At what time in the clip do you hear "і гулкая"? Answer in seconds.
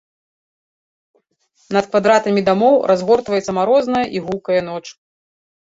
4.19-4.61